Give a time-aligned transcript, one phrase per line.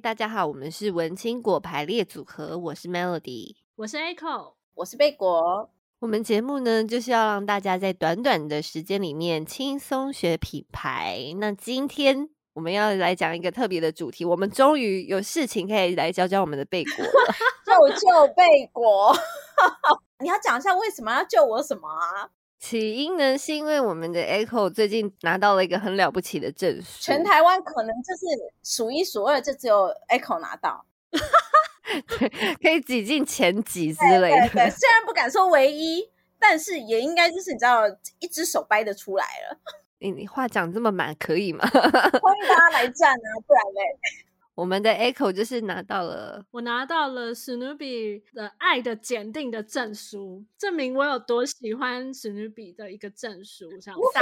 [0.00, 5.70] 大家好，我们是文青果排列组合，我是 Melody，我是 Echo，我是贝果。
[5.98, 11.34] 我们节目呢，就是要让大家在短短的时间里面轻松学品牌。
[11.38, 17.34] 那今天我们要来讲一个特别的主题，我们终于有事情可以来教教我们的贝果了，
[17.66, 19.12] 救救贝果！
[20.20, 22.30] 你要讲一下为什么要救我什么啊？
[22.58, 28.26] 起因呢，是因为我们的 Echo 最近拿到了一个很了不起的证书，全台湾可能就是
[28.62, 30.84] 数一数二，就只有 Echo 拿到，
[32.18, 32.28] 对，
[32.60, 34.36] 可以挤进前几之类的。
[34.38, 37.82] 对，对，对，虽然不敢说唯一，但是也应该就是你知道，
[38.18, 39.58] 一只手掰得出来了。
[40.00, 41.64] 你你话讲这么满，可以吗？
[41.68, 44.26] 欢迎大家来战啊，不然嘞。
[44.58, 53.70] 我们的 Echo 就是拿到了，我拿到了史努比的爱的检定的证书，证明我有多喜欢史努比的一个证书。
[53.80, 54.18] 这样子，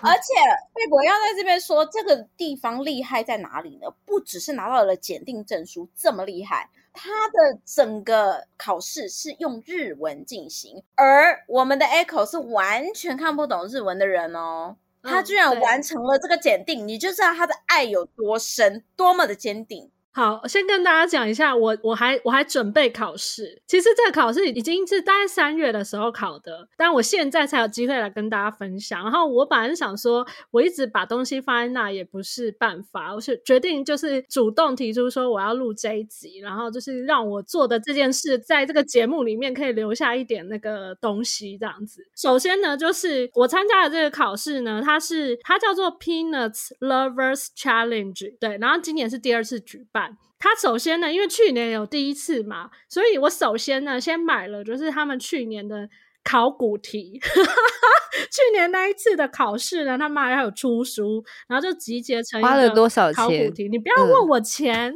[0.00, 0.32] 而且
[0.72, 3.86] 贝果要在这边说，这个地方厉害在哪里呢？
[4.06, 14.76] 不只是拿到了检定证书这么厉害，它的整个考试是用日文进行，而我们的 Echo 是完全看不懂日文的人哦。
[15.06, 19.90] 他居然完成了这个检定，你就知道他的爱有多深，多么的坚定。
[20.16, 23.60] 好，先跟大家讲一下，我我还我还准备考试。
[23.66, 29.02] 其实这个考试已经是大概三月的时候考的，但我现在才有机会来跟大家分享。
[29.02, 42.00] 然后我本来是想说，我一直把东西放在那也不是办法，我是决定就是主动提出说我要录这一集，然后就是让我做的这件事在这个节目里面可以留下一点那个东西这样子。
[42.16, 50.05] 首先呢，就是我参加的这个考试呢，它是它叫做 Peanuts Lovers Challenge，对，然后今年是第二次举办。
[50.38, 55.88] 他首先呢，因为去年有第一次嘛，所以我首先呢，先买了就是他们去年的。
[56.28, 63.14] 考古题， 去年那一次的考试呢，他妈还有出书，然后就集结成花了多少钱？
[63.14, 64.92] 考古题，你不要问我钱，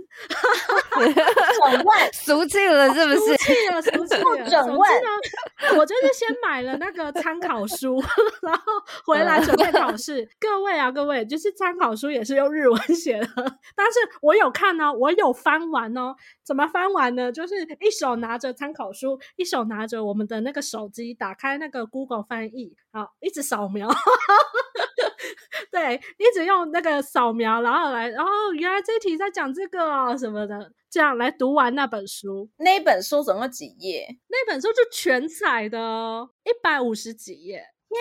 [0.99, 3.19] 整 万俗气了是不是？
[3.21, 5.79] 俗气了， 俗气了，整万呢？
[5.79, 8.03] 我就是先买了那个参考书，
[8.43, 8.63] 然后
[9.05, 10.29] 回来准备考试。
[10.41, 13.29] 各位啊，各位，就是参考书也是用日文写的，
[13.77, 16.17] 但是我有看哦，我有翻完哦。
[16.45, 17.31] 怎么翻完呢？
[17.31, 21.15] 就是一手拿着参考书，一手拿着我们的那个手机。
[21.21, 23.87] 打开那个 Google 翻译，好，一直扫描，
[25.71, 32.49] 对，一直用那个扫描，然后来，然后原来这题在讲这个啊什么的，这样来读完那本书。
[32.57, 34.09] 那本书总共几页？
[34.29, 37.63] 那本书就全彩的哦，一百五十几页。
[37.91, 38.01] 天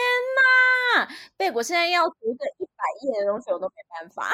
[0.96, 4.34] 哪，贝果现在要读个一百页的东西，我都没办法。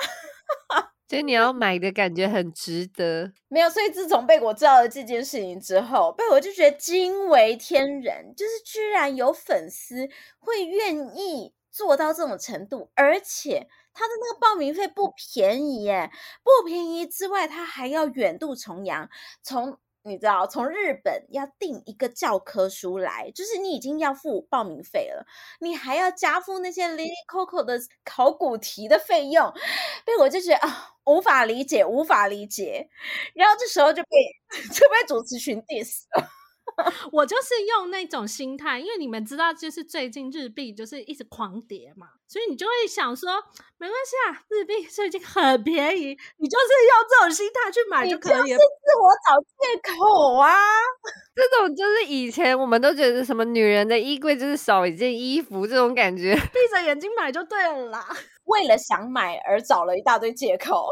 [1.15, 3.69] 所以你要买的感觉很值得，没有。
[3.69, 10.09] 所以自从被我知道了这件事情之后，被我就觉得惊为天人，就是居然有粉丝
[10.39, 16.11] 会愿意做到这种程度，而且他的那个报名费不便宜耶，
[16.43, 19.09] 不便宜之外，他还要远渡重洋，
[19.41, 19.77] 从。
[20.05, 25.25] 你知道，从日本要订一个教科书来，就是你已经要付报名费了，
[25.59, 29.51] 你还要加付那些 Lily Coco 的考古题的费用，
[30.05, 32.87] 被我就觉得啊，无法理解，无法理解。
[33.33, 34.09] 然后这时候就被
[34.71, 36.34] 就被主持群 diss 了。
[37.11, 43.31] 我就是用那种心态，因为你们知道，就是最近日币就是一直狂跌嘛，所以你就会想说，
[43.77, 48.45] 没关系啊，日币最近很便宜，你就是用这种心态去买就可以了。
[48.47, 50.53] 是自我找借口啊！
[51.35, 58.05] 这种就是以前我们都觉得什么女人的衣柜就是少一件衣服这种感觉，闭着眼睛买就对了啦。
[58.45, 60.87] 为了想买而找了一大堆借口，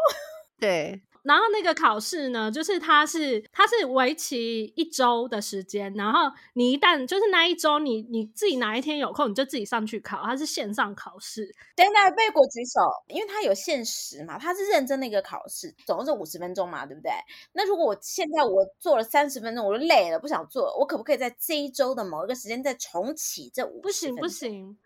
[0.60, 1.02] 对。
[1.24, 11.46] 然后那个考试呢，就是它是它是为期一周的时间，然后你一旦就是那一周你你自己哪一天有空，你就自己上去考，它是线上考试。
[11.76, 17.12] 等等，背过举手，因为它有限时嘛，它是认真的一个考试，总共是五十分钟嘛，对不对？
[17.54, 24.22] 那如果我现在我做了三十分钟，我就累了，不想做，我可不可以在这一周的某一个时间再重启这五十分钟？
[24.22, 24.78] 不行不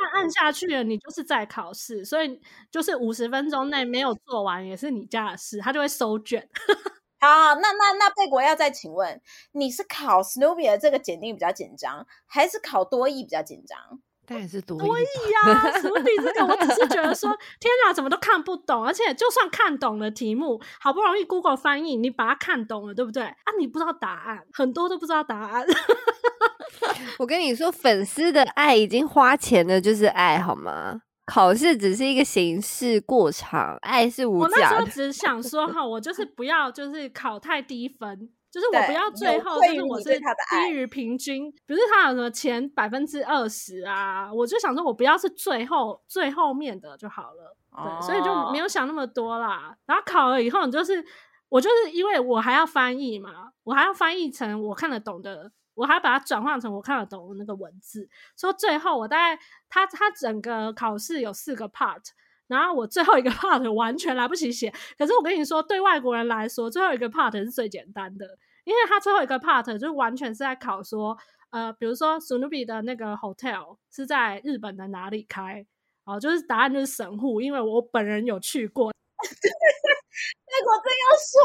[0.00, 0.18] 按。
[0.18, 2.40] 按下去了，你就是在考试，所以
[2.72, 6.48] 就是五十分钟内没有做完也是你家的事，他就会收卷。
[7.20, 9.20] 好，那那那贝国要再请问，
[9.52, 14.00] 你是考 Snoopy 的这个检定比较紧张，还是考多义比较紧张？
[14.28, 23.22] 当然是多益多益呀，Snoopy 这个我只是觉得说，天哪，怎么都看不懂，而且就算看懂了题目，好不容易 Google 翻译，你把它看懂了，对不对？
[23.22, 25.66] 啊，你不知道答案，很多都不知道答案。
[27.18, 31.00] 我跟你说，粉丝的爱已经花钱了，就是爱好吗？
[31.24, 34.54] 考试只是一个形式过场，爱是无价的。
[34.54, 47.56] 我那时候只想说哈，我就是不要，就是考太低分，就是我不要最后就是我是低于平均，不是他有什么前百分之二十啊，我就想说我不要是最后最后面的就好了。
[47.70, 49.76] 对，所以就没有想那么多啦。
[49.86, 51.04] 然后考了以后，你就是
[51.48, 58.08] 我就是因为我还要翻译嘛，我还要翻译成我看得懂的，我还要把它转换成我看得懂的那个文字。
[58.36, 62.02] 说最后我大概他他整个考试有四个 part，
[62.48, 64.72] 然后我最后一个 part 完全来不及写。
[64.98, 68.26] 可是我跟你说，对外国人来说，最后一个 part 是最简单的，
[68.68, 71.16] 因为他最后一个 part 就完全是在考说，
[71.48, 75.64] 呃，比如说史努比的那个 hotel 是在日本的哪里开。
[76.04, 78.92] 哦，就是答案就是神户，因为我本人有去过。
[78.92, 81.40] 贝果真要说，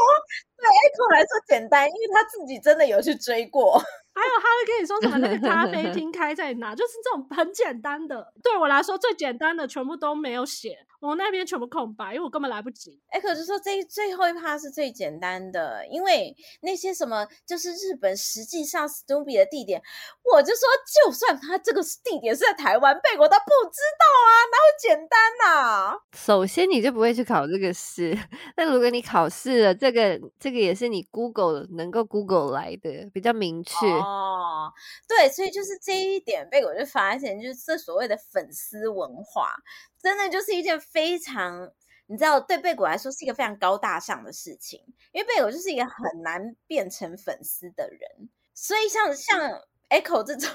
[0.56, 3.82] 对 Echo 来说简单，因为他自己真的有去追过。
[4.14, 8.32] 还有他会跟你说什么那个咖啡厅开在哪，就是这种很简单的。
[8.42, 13.00] 对我来说最简单的全部都没有写，我那边全部空白，因为我根本来不及。
[13.08, 19.82] 哎，可是说这最后一趴是最简单的，因为那些什么就是日本实际上史努比的地点，
[20.32, 20.68] 我就说
[21.04, 25.98] 就算他这个地点是在台湾，被我都不知道啊，哪有简单呐、啊？
[26.12, 28.16] 首先你就不会去考这个试，
[28.56, 33.74] 那如果你考试了，这个这个也是你 Google 能够 Google 来的，比较明确。
[33.86, 34.03] 哦，
[35.06, 39.54] 对，所以就是这一点被我就发现，就是这所谓的粉丝文化，
[40.00, 41.70] 真的就是一件非常，
[42.06, 50.50] 你知道，对贝果来说是一个非常高大上的事情，因为贝果就是一个很难变成粉丝的人，所以像像 Echo 这种，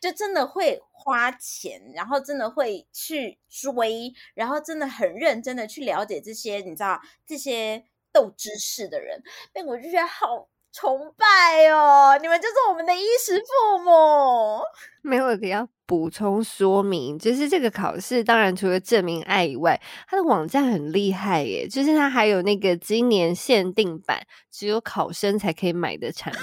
[0.00, 9.22] 就真的会花钱，然后真的会去追，然后真的很认真的去了解这些，你知道这些斗知识的人，
[9.52, 10.48] 贝果就觉得好。
[10.78, 14.60] 崇拜哦，你们就是我们的衣食父母。
[15.00, 24.20] 没有的要补充说明，就是这个考试，当然除了证明爱以外，它的网站很厉害耶，就是它还有那个今年限定版，
[24.52, 26.42] 只有考生才可以买的产品。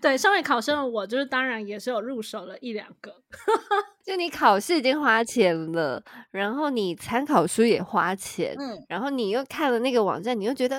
[0.00, 3.14] 对，身为考生的我，就是当然也是有入手了一两个。
[4.04, 10.78] 就你考试已经花钱了，然后你参考书也花钱，嗯，然后你又看了那个网站，你又觉得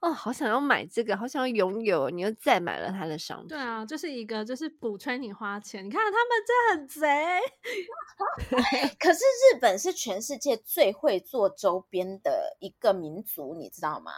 [0.00, 3.48] 哦，好想要买这个，好想要拥有，你又再买了他的商品。
[3.48, 5.86] 对啊，就是一个就是补充你花钱。
[5.86, 7.40] 你看他们真很贼。
[8.98, 14.12] 可是日本是全世界最会做周边的一个民族，你知道吗？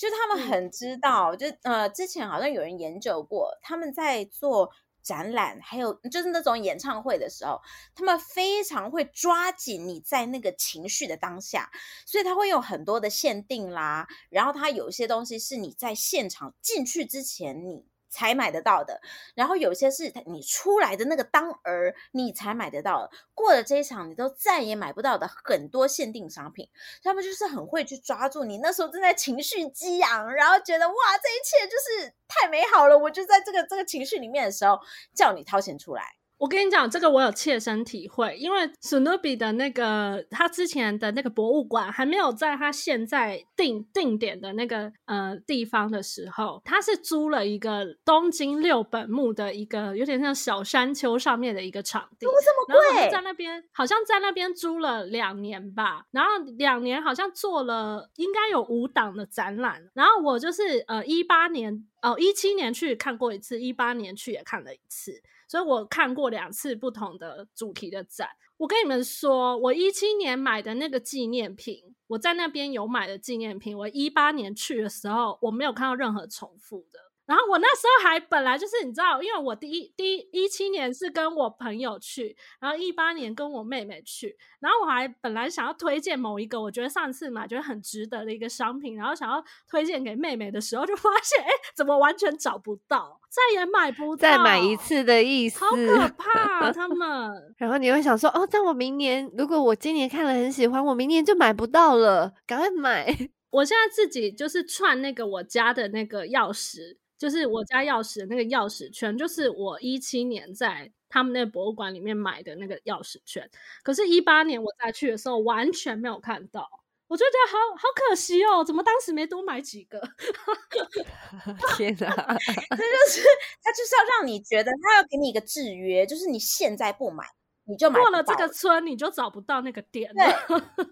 [0.00, 4.70] 就他们很知道，嗯、就呃，之前好像有人研究过，他们在做。
[5.02, 7.58] 展览还有就是那种演唱会的时候，
[7.94, 11.70] 他们非常会抓紧你在那个情绪的当下，
[12.04, 14.06] 所以他会有很多的限定啦。
[14.28, 19.00] 然后他有一些东西是你在现场进去之前你才买得到的，
[19.34, 26.68] 然后有些是你出来的那个当儿你才买得到的，过了这一场你都再也买不到的很多限定商品，
[27.02, 34.78] 他们就是很会去抓住你那时候正在情绪激昂，然后觉得哇，这一切就是太美好了，我就在这个这个情绪里面的时候
[35.14, 36.19] 叫你掏钱出来。
[36.40, 52.96] 我跟你讲，这个我有切身体会，因为史努比的那个他之前的那个博物馆还没有在他现在定定点的那个呃地方的时候，他是租了一个东京六本木的一个有点像小山丘上面的一个场地，这么贵？
[52.96, 65.20] 然后在那边好像在那边租了两年吧，然后两年好像做了应该有五档的展览，然后我就是呃一八年哦一七年去看过一次，一八年去也看了一次。
[65.50, 68.28] 所以我看过两次不同的主题的展。
[68.56, 77.09] 我跟你们说，我一七年买的那个纪念品，我在那边有买的纪念品，我一八年去的时候，我没有看到任何重复的。
[77.30, 97.30] 然后我那时候还本来就是你知道，因为我第一第一一七年是跟我朋友去，然后一八年跟我妹妹去，然后我还本来想要推荐某一个我觉得上次买觉得很值得的一个商品，然后想要推荐给妹妹的时候，就 发现哎，怎么完全找不到，再也买不到，再买一次的意思，好可怕啊，他们。
[97.58, 103.06] 然后你会想说，哦，但我明年如果我今年看了很喜欢，我明年就买不到了，赶快买。
[103.50, 106.96] 我现在自己就是串那个我家的那个钥匙。
[107.20, 113.46] 就是我家钥匙的那个钥匙圈，就是我一七年在他们那个博物馆里面买的那个钥匙圈。
[113.82, 116.66] 可是，一八年我再去的时候，完全没有看到，
[117.08, 120.00] 我就觉得好好可惜哦，怎么当时没多买几个？
[121.76, 122.08] 天哪！
[122.08, 123.22] 这就是
[123.62, 127.26] 他就是要让你觉得他要给你一个制约，就是你现在不买。
[127.70, 130.12] 你就买过了这个村，你就找不到那个店。
[130.12, 130.26] 对，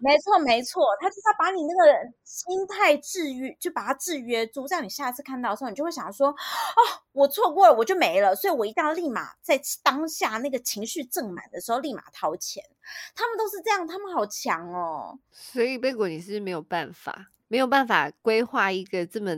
[0.01, 1.93] 没错没错，他就是要把你那个
[2.23, 6.81] 心态制约，就把它制约住，这样你下次看到的时候，你就会想说：哦，
[7.11, 8.33] 我错过了，我就没了。
[8.37, 12.63] 所以我一定要立马在当下那个情绪正满的时候，立马掏钱。
[13.17, 15.19] 他们都是这样，他们好强哦。
[15.33, 19.35] 所以贝果你是没有办法，没有办法规划一个这么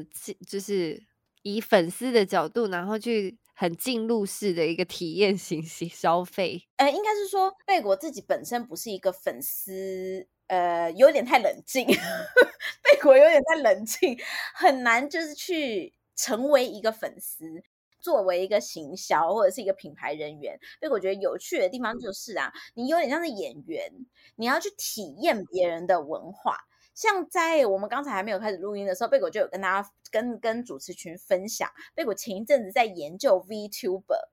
[0.47, 1.03] 就是
[1.41, 3.39] 以粉丝的角度，然后去。
[3.61, 11.87] 很进入式的一个体验型消费，呃，应该是说贝果自己本身不是一个粉丝呃有点太冷静，
[12.83, 14.19] 贝果有点太冷静，
[14.55, 17.63] 很难就是去成为一个粉丝。
[18.03, 23.93] 作为一个行销或者是一个品牌人员，所以我觉得有趣的地方就是啊，你有点像是演员，
[24.37, 26.57] 你要去体验别人的文化。
[27.01, 34.29] 像在我们刚才还没有开始录音的时候，贝果就有跟大家跟跟主持群分享，贝果前一阵子在研究 VTuber，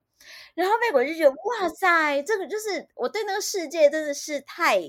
[0.54, 4.82] 然后贝果就觉得哇塞，这个就是我对那个世界真的是太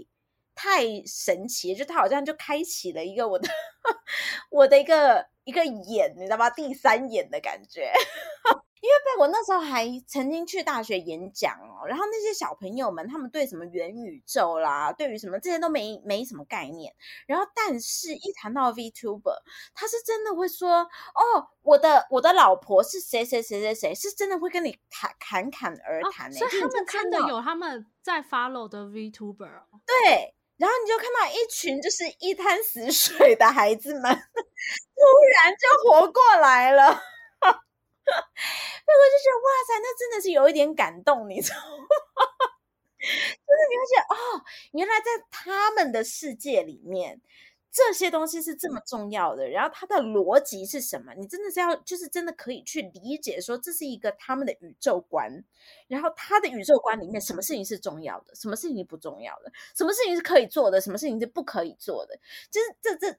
[0.54, 3.48] 太神奇，就他好像就开启了一个我的
[4.52, 6.50] 我的一个一个眼，你知道吗？
[6.50, 7.94] 第三眼的感觉。
[8.82, 16.94] 因为贝果那时候还曾经去大学演讲哦，然后那些小朋友们他们对什么元宇宙啦，对于什么这些都没没什么概念。
[17.28, 19.36] 然后，但是一谈到 VTuber，
[19.74, 26.32] 他是真的会说哦，我的我的老婆是谁谁谁谁谁，是真的会跟你侃侃侃而谈。
[26.32, 29.64] 所以他们真的有他们在 follow 的 VTuber。
[29.86, 37.02] 对，然后你就看到一群就是一滩死水的孩子们， 突然就活过来了。
[38.12, 41.86] 贝果就觉得哇塞，那真的是有一点感动，你知道吗？
[43.00, 47.22] 就是你会觉得哦，原来在他们的世界里面，
[47.72, 49.48] 这些东西是这么重要的。
[49.48, 51.14] 然后它的逻辑是什么？
[51.16, 55.46] 你真的是要，就是真的可以去理解，说这是一个他们的宇宙观。
[55.88, 62.20] 然后他的宇宙观里面，什么事情是重要的，什么事情不重要的，什么事情是可以做的，什么事情是不可以做的，
[62.52, 63.18] 就是这这。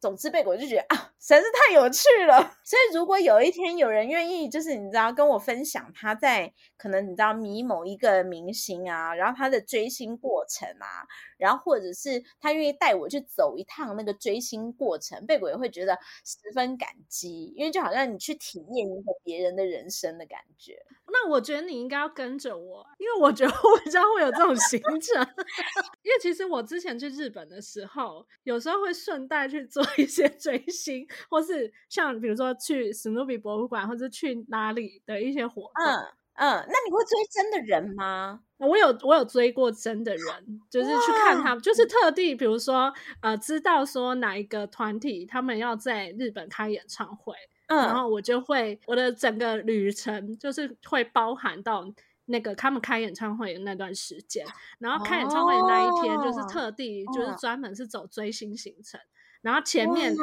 [0.00, 2.38] 总之，贝果就觉得啊，实在是太有趣了。
[2.64, 11.06] 所以，如果有一天有人愿意，就是你知道，跟我分享他在可能你知道迷某一个明星啊，然后他的追星过程啊，
[11.38, 20.76] 然后或者是他愿意带我去走一趟那个追星过程，贝果也会觉得十分感激，因为就好像你去体验一个别人的人生的感觉。
[21.06, 25.24] 那我觉得你应该要跟着我，因为我觉得我比较会有这种行程。
[26.02, 35.84] 因为其实我之前去日本的时候，有时候会顺带去做一些追星，或是像比如说去史努比博物馆，或者去哪里的一些活动。
[35.84, 38.40] 嗯嗯，那你会追真的人吗？
[38.58, 47.34] 我有我有追过真的人，就是去看他们，就是特地比如说呃，知道说哪一个团体他们要在日本开演唱会。
[47.66, 47.78] 嗯。
[47.78, 51.84] 然后我就会，我的整个旅程就是会包含到
[52.26, 54.46] 那个他们开演唱会的那段时间，
[54.78, 59.00] 然后开演唱会的那一天就是特地就是专门是走追星行程，
[59.42, 60.14] 然后前面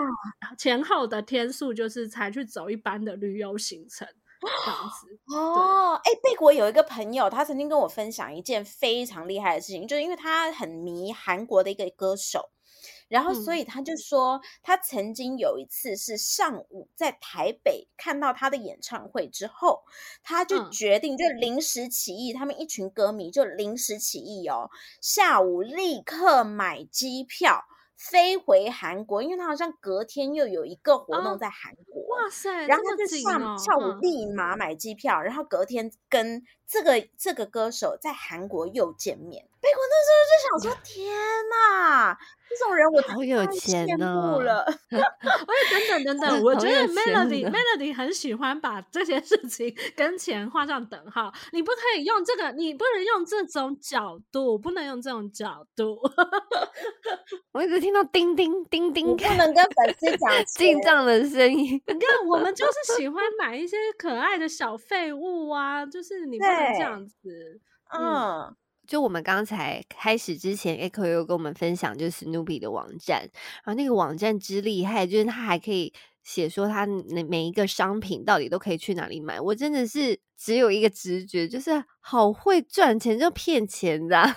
[0.57, 4.07] 前后的天数就是才去走一般的旅游行程
[4.41, 5.19] 这样子。
[5.35, 12.49] 哦，哎，贝果有一个朋友，他曾经跟我分享一件非常厉害的事情，就是因为他很迷韩国的一个歌手。
[13.09, 19.83] 然后，所以他就说，嗯、他曾经有一次是上午在台北看到他的演唱会之后，
[20.23, 24.69] 他就决定就临时起意，嗯、他们一群歌迷就临时起意哦，
[25.01, 27.65] 下午立刻买机票
[27.99, 32.01] 飞回韩国，因为他好像隔天又有一个活动在韩国。
[32.01, 32.65] 哦、哇塞！
[32.65, 39.45] 然后他就上下午立马买机票，嗯、然后隔天跟这个这个歌手在韩国又见面。
[39.59, 41.13] 贝果那时候就想说：天
[41.49, 42.17] 哪！
[42.49, 44.39] 这种人我好 有钱呢！
[44.41, 44.99] 了，等
[45.87, 51.31] 等等等，我觉得 Melody Melody 很喜欢把这些事情跟钱画上等号。
[51.51, 55.99] 你不可以用这个，你不能用这种角度，不能用这种角度。
[57.53, 61.79] 我一直听到叮叮叮叮，不能跟粉丝讲进账的声音。
[61.85, 67.61] 你看，我们就是喜欢买一些可爱的小废物啊，就是你不能这样子，
[67.95, 68.41] 嗯。
[68.41, 68.55] 嗯
[68.89, 73.19] 就我们刚才开始之前，Echo 又跟我们分享，就是 Snoopy 的网站，
[73.63, 75.93] 然后那个网站之厉害，就是它还可以
[76.23, 79.39] 写说它每每一个商品到底都可以去哪里买。
[79.39, 84.17] 我真的是只有一个直觉，就是好会赚钱，就骗钱的。
[84.25, 84.33] 你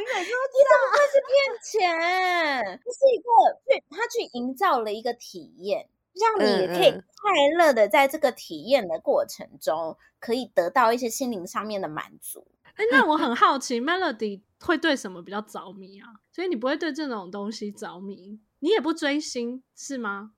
[0.00, 3.28] 每次都知道会是骗钱， 这是一个
[3.68, 12.46] 去他去营造了一个体验，让你可以快乐的在这个体验的过程中，可以得到一些心灵上面的满足。
[12.74, 16.08] 哎，那我很好奇，Melody 会对什么比较着迷啊？
[16.32, 20.32] 所以你不会对这种东西着迷，你也不追星是吗？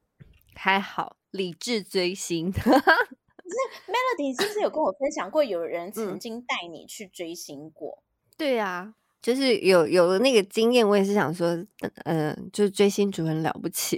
[0.55, 2.52] 还好，理智追星。
[2.52, 2.76] 可是
[3.90, 8.02] Melody 是不是有跟我分享过，有人曾经带你去追星过？
[8.02, 13.97] 嗯、对啊，就是有有了那个经验，我也是想说，嗯、呃，就是追星族很了不起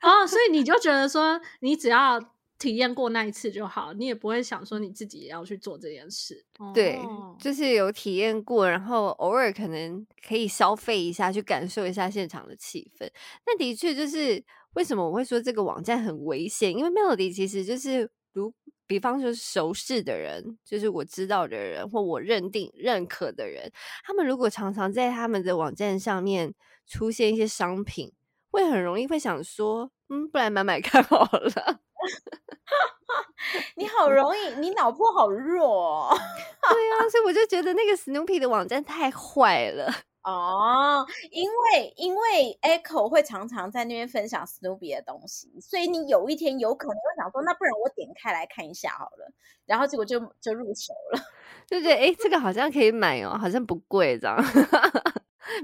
[0.00, 2.18] 哦，所以你就觉得说，你只要。
[2.58, 6.44] 体验过那一次就好，你也不会想说你自己也要去做这件事。
[6.74, 6.98] 对，
[7.38, 13.06] 就是有体验过，然后偶尔可能可以消费一下，去感受一下现场的气氛。
[13.46, 14.42] 那的确就是
[14.74, 18.52] 为什么我会说这个网站很危险，因为 Melody 其实就是如
[18.86, 23.70] 比方说熟识的人，就是我知道的人或我认定认可的人，
[24.04, 26.54] 他们如果常常在他们的网站上面
[26.86, 28.12] 出现一些商品，
[28.50, 31.80] 会很容易会想说，嗯，不然买买看 好了。
[33.76, 36.08] 你好容易，你脑波好弱哦。
[36.16, 39.92] 对啊，所以我就觉得那个 Snoopy 的网站太坏了。
[40.26, 49.32] 哦，因为因为 Echo 会常常在那边分享 Snoopy 的东西，所以你有一天有可能会想说，那不然我点开来看一下好了，
[49.66, 51.20] 然后结果就就入手了，
[51.68, 54.36] 就觉得哎，这个好像可以买哦，好像不贵这样，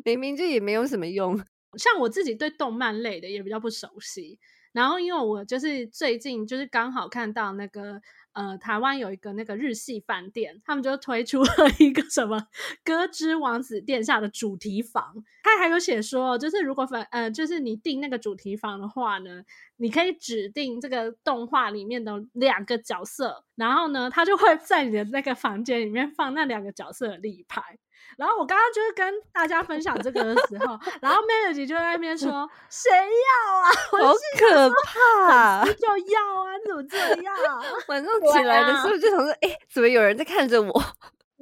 [0.04, 1.36] 明明就也没有什么用。
[1.78, 4.38] 像我自己对动漫类的也比较不熟悉，
[4.72, 8.00] 然后因为我就是最近就是刚好看到那个。
[8.34, 12.38] 呃，台湾有一个那个日系饭店，他们就推出了一个什么
[12.82, 15.22] 《歌之王子殿下》的主题房。
[15.42, 19.42] 他还有写说，就是如果反呃，就是你订那个主题房的话呢，
[19.76, 27.78] 你可以指定这个动画里面的两个角色，然后呢，他就会在你的那个房间里面放那两个角色的立牌。
[28.16, 33.70] 然后我刚刚就是跟大家分享这个的时候，然后 Melody 就在那边说： “谁要啊？
[34.04, 35.64] 好可怕！
[35.64, 36.56] 就要啊！
[36.56, 37.34] 你怎么这样？
[37.88, 40.82] 晚上起来的时候就想说：哎、啊，怎么有人在看着我？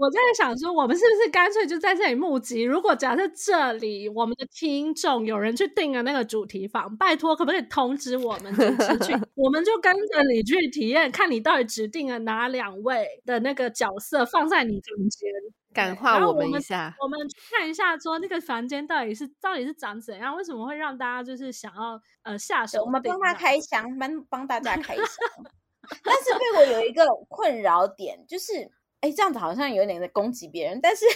[0.01, 2.63] 我在想说，我们是不是干脆就在这里募集？
[2.63, 9.13] 如果假设这里我们的听众有人去订了那个主题房，拜托可不可以通知我们主持去？
[9.37, 15.31] 我们就跟着你去体验，看你到底指定了哪两位的那个角色放在你中间。
[15.75, 20.35] ”感化我们一下，我们去看一下，说那个房间到底是到底是长怎样？
[20.35, 22.83] 为什么会让大家就是想要呃下手？
[22.83, 25.05] 我们帮他开箱，帮帮大家开箱。
[26.03, 28.71] 但是对我有一个困扰点，就是。
[29.01, 31.07] 哎，这样子好像有点在攻击别人，但是，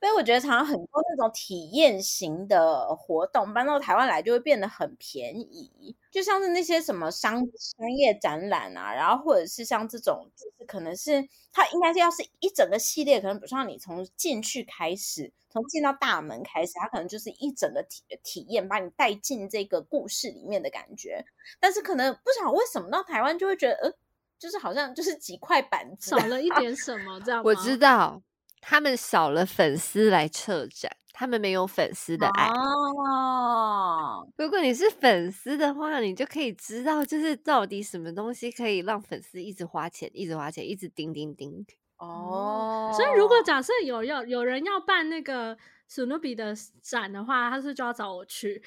[0.00, 21.22] 所以我觉得常常很多那种体验型的活动搬到台湾来就会变得很便宜，就像是那些什么商商业展览啊，然后或者是像这种，就是可能是它应该是要是一整个系列，可能比如说你从进去开始，从进到大门开始，它可能就是一整个体体验，把你带进这个故事里面的感觉。
[21.60, 23.92] 但是可能不晓得为什么到台湾就会觉得，呃。
[24.38, 28.22] 就是好像就是几块板子少了一点什么，这 样我知道
[28.60, 32.48] 他们少了粉丝来策展，他们没有粉丝的爱。
[32.48, 41.66] 哦，如果你是粉丝的话，你就可以知道，就是到底什么东西可以让粉丝一直花钱，一直花钱，一直叮叮叮。
[41.98, 45.56] 哦，所以如果假设有要有人要办那个。
[45.88, 48.62] 史努比的展的话，他是就要找我去。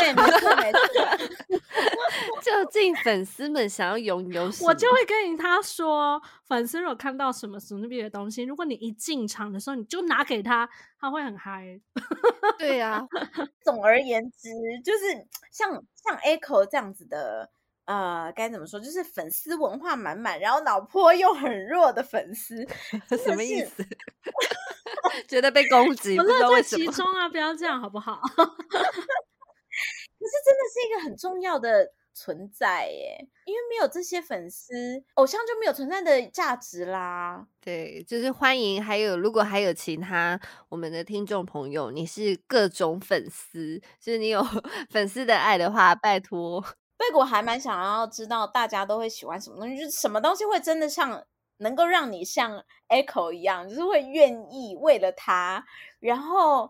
[0.00, 0.80] 对，没错没错。
[2.42, 4.68] 究竟粉丝们想要拥有什么？
[4.68, 11.80] 我就会跟他说，粉丝如果看到什么史努比的东西，如果你一进场的时候你就拿给他，他会很嗨。
[12.58, 13.06] 对呀、啊。
[13.64, 14.48] 总而言之，
[14.84, 17.50] 就是像像 Echo 这样子的，
[17.86, 18.80] 呃，该怎么说？
[18.80, 22.66] 就是粉丝文化满满，然后脑波又很弱的粉丝，
[23.22, 23.84] 什么意思？
[25.28, 27.28] 觉得被攻 击，我乐在其中啊！
[27.28, 28.20] 不要这样好不好？
[28.20, 28.38] 可
[30.26, 34.72] 是真的是一个很重要的存在耶，因为没有这些粉丝，
[35.14, 37.46] 偶像就没有存在的价值啦。
[37.60, 44.42] 对，就是欢迎，还有如果还有其他我们的听众朋友，你是各种粉丝，就是你有
[44.90, 46.64] 粉丝的爱的话，拜托。
[46.96, 51.24] 贝果还蛮想要知道大家都会喜欢什么东西，就是什么东西会真的像。
[51.58, 55.64] 能够让你像 Echo 一样，就是会愿意为了他，
[56.00, 56.68] 然后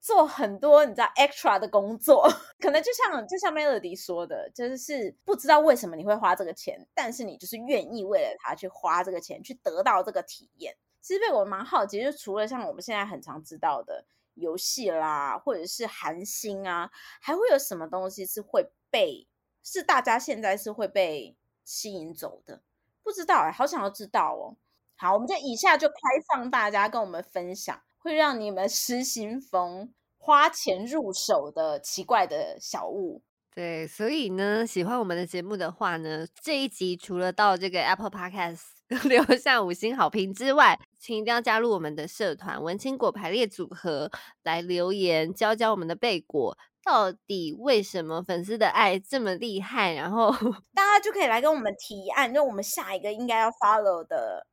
[0.00, 10.76] 做很多你知道 extra 的工作， 可能就像就像 Melody 说的，就是不知道为什么你会花这个钱，但是你就是愿意为了他去花这个钱，去得到这个体验。
[11.00, 16.88] 其实被我蛮好奇，就除了像我们现在很常知道的游戏啦，或者是韩星啊，
[17.20, 19.26] 还会有什么东西是会被
[19.62, 22.62] 是大家现在是会被吸引走的？
[23.02, 24.56] 不知道哎、好想要知道哦。
[24.94, 25.94] 好，我们就以下就开
[26.28, 33.22] 放大家跟我们分享，会让你们失心疯、花钱入手的奇怪的小物。
[33.54, 38.60] 对，所以呢，喜欢我们的节目的话呢，这一集除了到这个 Apple Podcast
[39.08, 44.10] 留下五星好评之外，请一定要加入我们的社团“文青果排列组合”
[44.44, 46.56] 来留言，教教我们的贝果。
[46.84, 49.92] 到底为什么粉丝的爱这么厉害？
[49.94, 50.32] 然后
[50.74, 54.46] 大家就可以来跟我们提案，就我们下一个应该要 follow 的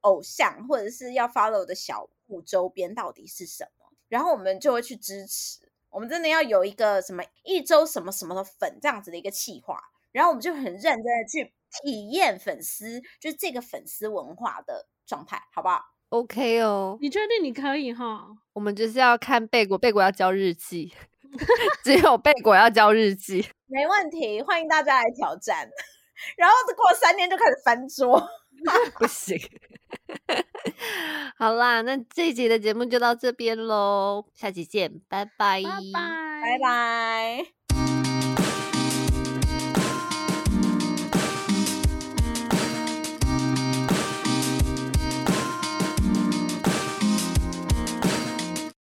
[0.00, 3.86] 偶像，或者是要 follow 的小物周边到底是什么？
[4.08, 5.60] 然后我们就会去支持。
[5.90, 9.80] 我们真的要有一个什么一周什么什么的粉这样子的一个企划，
[10.10, 18.26] 然后我们就很认真的去体验粉丝，就是这个粉丝文化的状态，好不好？OK 哦，你确定你可以哈？
[18.52, 20.92] 我们就是要看贝果，贝果要交日记。
[21.84, 25.68] 只有贝果要交日记，没问题，欢迎大家来挑战。
[26.36, 28.26] 然后过三天就开始翻桌，
[28.98, 29.38] 不行。
[31.36, 37.65] 好啦，那这一集的节目就到这边喽，下期见，拜拜，拜拜，拜拜。